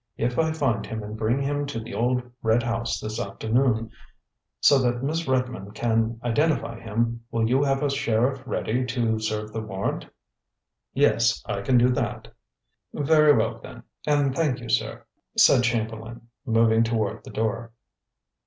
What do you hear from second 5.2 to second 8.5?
Redmond can identify him, will you have a sheriff